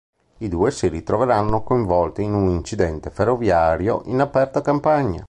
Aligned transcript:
I 0.39 0.47
due 0.49 0.71
si 0.71 0.87
ritroveranno 0.87 1.61
coinvolti 1.61 2.23
in 2.23 2.33
un 2.33 2.49
incidente 2.49 3.11
ferroviario 3.11 4.01
in 4.05 4.19
aperta 4.19 4.63
campagna. 4.63 5.19